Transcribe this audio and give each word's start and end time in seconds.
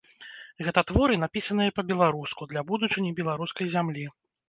Гэта 0.67 0.83
творы, 0.91 1.19
напісаныя 1.25 1.75
па-беларуску, 1.77 2.51
для 2.55 2.67
будучыні 2.73 3.17
беларускай 3.23 3.75
зямлі. 3.79 4.13